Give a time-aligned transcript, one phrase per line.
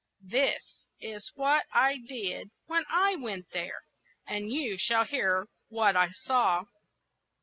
[0.31, 3.83] This is what I did when I went there,
[4.25, 6.65] and you shall hear what I saw.